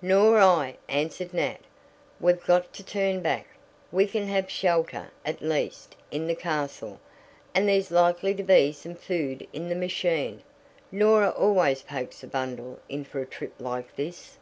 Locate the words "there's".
7.68-7.90